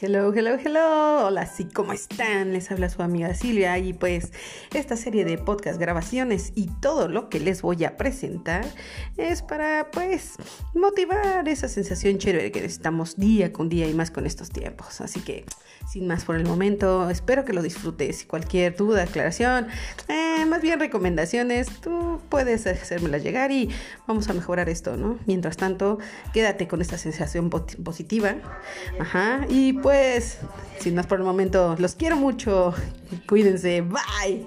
[0.00, 1.26] Hello, hello, hello.
[1.26, 2.52] Hola, sí, ¿cómo están?
[2.52, 4.32] Les habla su amiga Silvia y pues
[4.72, 8.64] esta serie de podcast grabaciones y todo lo que les voy a presentar
[9.16, 10.32] es para pues
[10.74, 15.00] motivar esa sensación chévere que necesitamos día con día y más con estos tiempos.
[15.00, 15.44] Así que
[15.88, 18.24] sin más por el momento, espero que lo disfrutes.
[18.24, 19.68] Cualquier duda, aclaración,
[20.08, 23.68] eh, más bien recomendaciones, tú puedes hacérmela llegar y
[24.06, 25.18] vamos a mejorar esto, ¿no?
[25.26, 25.98] Mientras tanto,
[26.32, 28.34] quédate con esta sensación positiva.
[28.98, 30.38] Ajá, y pues
[30.80, 32.72] sin más por el momento, los quiero mucho.
[33.28, 33.82] Cuídense.
[33.82, 34.46] Bye.